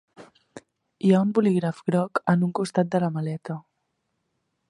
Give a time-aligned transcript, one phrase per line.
[1.07, 3.61] Hi ha un bolígraf groc en un costat de la maleta.